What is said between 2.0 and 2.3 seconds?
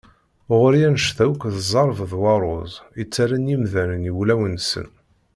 d